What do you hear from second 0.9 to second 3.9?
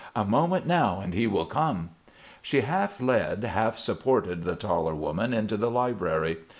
and he will come." She half led, half